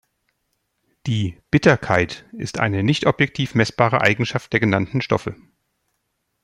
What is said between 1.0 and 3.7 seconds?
Die „Bitterkeit“ ist eine nicht objektiv